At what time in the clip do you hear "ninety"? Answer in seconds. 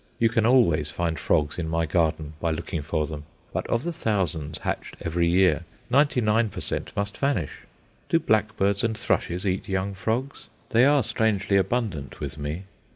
5.91-6.21